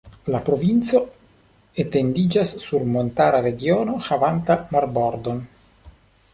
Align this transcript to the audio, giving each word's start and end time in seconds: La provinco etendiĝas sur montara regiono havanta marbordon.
La 0.35 0.39
provinco 0.45 1.01
etendiĝas 1.83 2.55
sur 2.65 2.87
montara 2.95 3.45
regiono 3.49 4.01
havanta 4.09 4.59
marbordon. 4.77 5.49